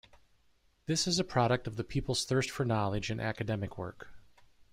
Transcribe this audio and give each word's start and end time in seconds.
This 0.87 1.05
is 1.05 1.19
a 1.19 1.23
product 1.23 1.67
of 1.67 1.75
the 1.75 1.83
people's 1.83 2.25
thirst 2.25 2.49
for 2.49 2.65
knowledge 2.65 3.11
and 3.11 3.21
academic 3.21 3.77
work. 3.77 4.07